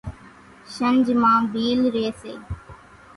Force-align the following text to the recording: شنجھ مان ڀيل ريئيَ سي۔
شنجھ 0.73 1.11
مان 1.21 1.39
ڀيل 1.53 1.79
ريئيَ 1.93 2.11
سي۔ 2.21 2.33